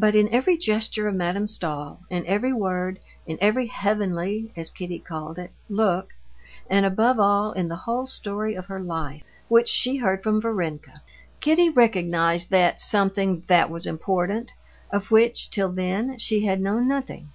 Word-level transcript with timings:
But 0.00 0.16
in 0.16 0.28
every 0.30 0.56
gesture 0.58 1.06
of 1.06 1.14
Madame 1.14 1.46
Stahl, 1.46 2.00
in 2.10 2.26
every 2.26 2.52
word, 2.52 2.98
in 3.24 3.38
every 3.40 3.66
heavenly—as 3.66 4.72
Kitty 4.72 4.98
called 4.98 5.38
it—look, 5.38 6.12
and 6.68 6.84
above 6.84 7.20
all 7.20 7.52
in 7.52 7.68
the 7.68 7.76
whole 7.86 8.08
story 8.08 8.56
of 8.56 8.64
her 8.66 8.80
life, 8.80 9.22
which 9.46 9.68
she 9.68 9.98
heard 9.98 10.24
from 10.24 10.40
Varenka, 10.42 11.02
Kitty 11.38 11.68
recognized 11.68 12.50
that 12.50 12.80
something 12.80 13.44
"that 13.46 13.70
was 13.70 13.86
important," 13.86 14.54
of 14.90 15.12
which, 15.12 15.48
till 15.52 15.70
then, 15.70 16.18
she 16.18 16.44
had 16.44 16.60
known 16.60 16.88
nothing. 16.88 17.28